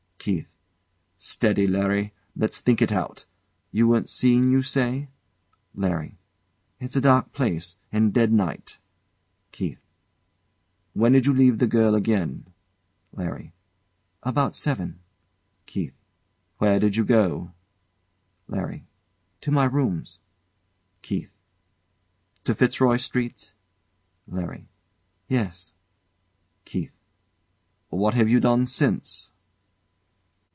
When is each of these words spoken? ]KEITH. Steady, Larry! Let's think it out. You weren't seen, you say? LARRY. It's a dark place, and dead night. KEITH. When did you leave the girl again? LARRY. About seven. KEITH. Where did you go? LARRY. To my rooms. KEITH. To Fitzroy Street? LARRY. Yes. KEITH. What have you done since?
]KEITH. 0.21 0.45
Steady, 1.17 1.65
Larry! 1.65 2.13
Let's 2.35 2.61
think 2.61 2.79
it 2.79 2.91
out. 2.91 3.25
You 3.71 3.87
weren't 3.87 4.07
seen, 4.07 4.51
you 4.51 4.61
say? 4.61 5.09
LARRY. 5.73 6.19
It's 6.79 6.95
a 6.95 7.01
dark 7.01 7.31
place, 7.31 7.75
and 7.91 8.13
dead 8.13 8.31
night. 8.31 8.77
KEITH. 9.51 9.79
When 10.93 11.13
did 11.13 11.25
you 11.25 11.33
leave 11.33 11.57
the 11.57 11.65
girl 11.65 11.95
again? 11.95 12.45
LARRY. 13.13 13.51
About 14.21 14.53
seven. 14.53 14.99
KEITH. 15.65 15.95
Where 16.59 16.79
did 16.79 16.95
you 16.95 17.03
go? 17.03 17.53
LARRY. 18.47 18.85
To 19.41 19.49
my 19.49 19.65
rooms. 19.65 20.19
KEITH. 21.01 21.31
To 22.43 22.53
Fitzroy 22.53 22.97
Street? 22.97 23.55
LARRY. 24.27 24.69
Yes. 25.27 25.73
KEITH. 26.65 26.93
What 27.89 28.13
have 28.13 28.29
you 28.29 28.39
done 28.39 28.67
since? 28.67 29.31